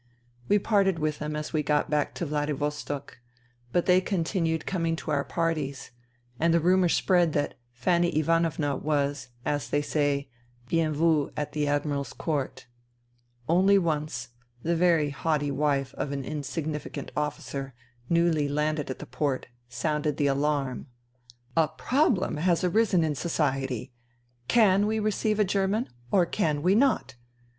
[0.47, 3.19] We parted with them as we got back to Vladi vostok;
[3.71, 5.91] but they continued coming to our parties;
[6.39, 10.27] and the rumour spread that Fanny Ivanovna was, as they say.
[10.71, 12.65] Men vue at the Admiral's" Court."
[13.47, 14.29] Only once,
[14.63, 17.75] the very haughty wife of an insignificant officer,
[18.09, 20.87] newly landed at the port, sounded the alarm:
[21.21, 23.93] *' A Problem has arisen in Society!
[24.47, 27.13] Can we receive a German, or can we not